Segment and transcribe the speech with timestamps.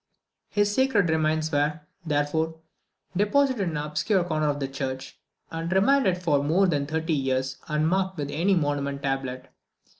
[0.49, 2.55] His sacred remains were, therefore,
[3.15, 5.19] deposited in an obscure corner of the church,
[5.51, 9.49] and remained for more than thirty years unmarked with any monumental tablet.